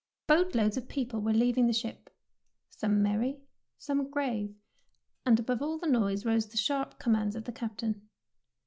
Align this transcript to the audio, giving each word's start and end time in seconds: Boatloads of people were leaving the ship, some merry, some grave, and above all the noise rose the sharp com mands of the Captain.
Boatloads 0.25 0.77
of 0.77 0.89
people 0.89 1.21
were 1.21 1.31
leaving 1.31 1.67
the 1.67 1.73
ship, 1.73 2.09
some 2.71 3.03
merry, 3.03 3.37
some 3.77 4.09
grave, 4.09 4.55
and 5.27 5.39
above 5.39 5.61
all 5.61 5.77
the 5.77 5.85
noise 5.85 6.25
rose 6.25 6.47
the 6.47 6.57
sharp 6.57 6.97
com 6.97 7.13
mands 7.13 7.35
of 7.35 7.43
the 7.43 7.51
Captain. 7.51 8.09